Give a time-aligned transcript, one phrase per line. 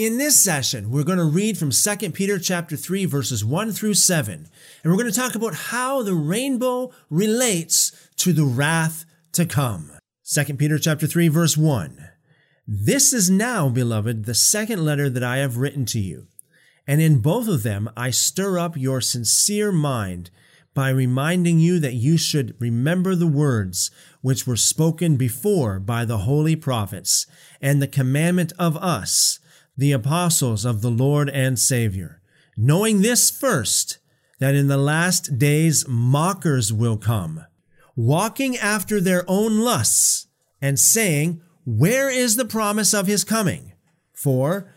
[0.00, 3.92] In this session, we're going to read from 2 Peter chapter 3 verses 1 through
[3.92, 9.44] 7, and we're going to talk about how the rainbow relates to the wrath to
[9.44, 9.92] come.
[10.24, 12.08] 2 Peter chapter 3 verse 1.
[12.66, 16.28] This is now, beloved, the second letter that I have written to you.
[16.86, 20.30] And in both of them I stir up your sincere mind
[20.72, 23.90] by reminding you that you should remember the words
[24.22, 27.26] which were spoken before by the holy prophets
[27.60, 29.40] and the commandment of us
[29.80, 32.20] the apostles of the Lord and Savior,
[32.54, 33.96] knowing this first,
[34.38, 37.46] that in the last days mockers will come,
[37.96, 40.26] walking after their own lusts,
[40.60, 43.72] and saying, Where is the promise of his coming?
[44.12, 44.70] For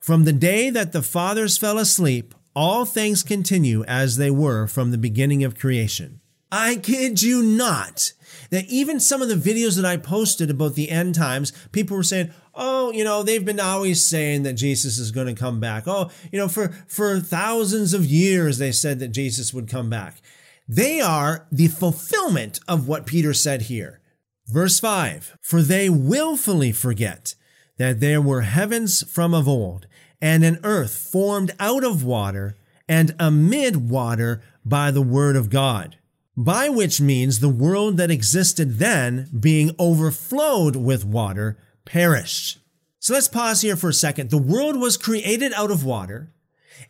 [0.00, 4.90] from the day that the fathers fell asleep, all things continue as they were from
[4.90, 6.20] the beginning of creation.
[6.50, 8.12] I kid you not
[8.50, 12.02] that even some of the videos that I posted about the end times, people were
[12.02, 15.84] saying, oh, you know, they've been always saying that Jesus is going to come back.
[15.86, 20.20] Oh, you know, for, for thousands of years, they said that Jesus would come back.
[20.66, 24.00] They are the fulfillment of what Peter said here.
[24.46, 27.34] Verse 5 For they willfully forget
[27.78, 29.86] that there were heavens from of old,
[30.20, 32.56] and an earth formed out of water,
[32.88, 35.96] and amid water by the word of God.
[36.38, 42.58] By which means the world that existed then, being overflowed with water, perished.
[43.00, 44.30] So let's pause here for a second.
[44.30, 46.32] The world was created out of water.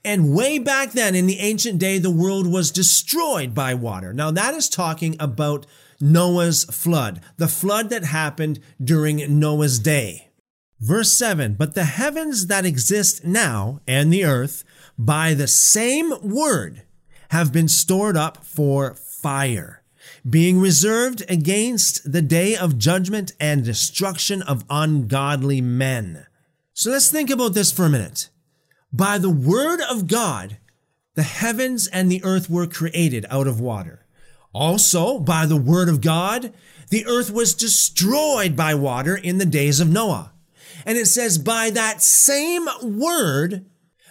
[0.04, 4.12] And way back then in the ancient day, the world was destroyed by water.
[4.12, 5.64] Now that is talking about
[5.98, 10.28] Noah's flood, the flood that happened during Noah's day.
[10.78, 14.62] Verse 7 But the heavens that exist now and the earth
[14.98, 16.82] by the same word
[17.30, 18.94] have been stored up for
[19.28, 19.82] fire
[20.28, 26.26] being reserved against the day of judgment and destruction of ungodly men.
[26.72, 28.30] So let's think about this for a minute.
[28.90, 30.56] By the word of God,
[31.14, 34.06] the heavens and the earth were created out of water.
[34.54, 36.54] Also, by the word of God,
[36.88, 40.32] the earth was destroyed by water in the days of Noah.
[40.86, 43.66] And it says, by that same word,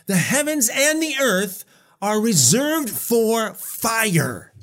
[0.06, 1.66] the heavens and the earth
[2.04, 4.54] are reserved for fire.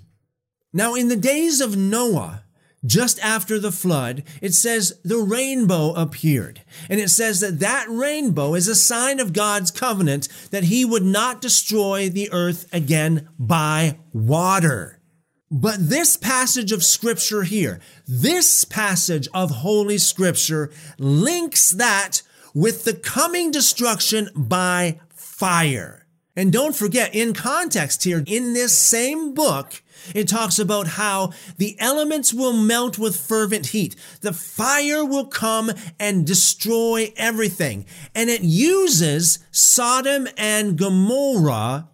[0.77, 2.43] Now, in the days of Noah,
[2.85, 6.62] just after the flood, it says the rainbow appeared.
[6.91, 11.05] And it says that that rainbow is a sign of God's covenant that he would
[11.05, 15.01] not destroy the earth again by water.
[15.51, 22.95] But this passage of scripture here, this passage of holy scripture links that with the
[22.95, 26.03] coming destruction by fire.
[26.37, 29.83] And don't forget, in context here, in this same book,
[30.15, 33.95] it talks about how the elements will melt with fervent heat.
[34.21, 37.87] The fire will come and destroy everything.
[38.15, 41.89] And it uses Sodom and Gomorrah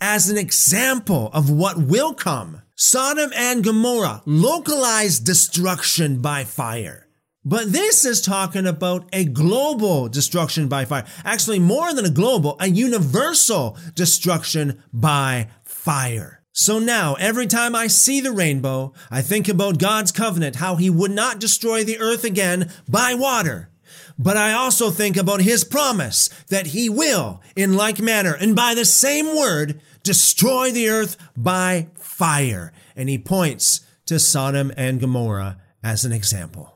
[0.00, 2.62] as an example of what will come.
[2.76, 7.08] Sodom and Gomorrah, localized destruction by fire.
[7.44, 11.04] But this is talking about a global destruction by fire.
[11.24, 16.42] Actually, more than a global, a universal destruction by fire.
[16.52, 20.88] So now, every time I see the rainbow, I think about God's covenant, how he
[20.88, 23.70] would not destroy the earth again by water.
[24.18, 28.74] But I also think about his promise that he will, in like manner, and by
[28.74, 32.72] the same word, destroy the earth by fire.
[32.94, 36.71] And he points to Sodom and Gomorrah as an example.